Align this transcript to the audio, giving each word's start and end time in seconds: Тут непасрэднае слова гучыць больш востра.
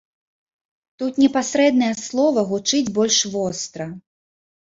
Тут 1.01 1.19
непасрэднае 1.23 1.91
слова 2.07 2.43
гучыць 2.53 2.93
больш 2.97 3.19
востра. 3.37 3.85